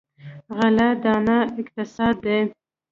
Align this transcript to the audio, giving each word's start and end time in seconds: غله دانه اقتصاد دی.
غله 0.57 0.87
دانه 1.03 1.37
اقتصاد 1.61 2.15
دی. 2.25 2.39